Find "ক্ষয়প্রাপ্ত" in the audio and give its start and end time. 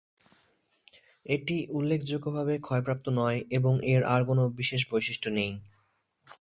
2.59-3.05